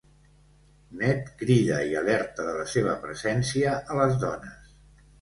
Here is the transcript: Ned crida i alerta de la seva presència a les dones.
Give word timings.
Ned 1.01 1.29
crida 1.43 1.77
i 1.91 1.95
alerta 2.01 2.49
de 2.49 2.57
la 2.63 2.67
seva 2.75 2.99
presència 3.07 3.79
a 3.87 4.03
les 4.05 4.21
dones. 4.29 4.79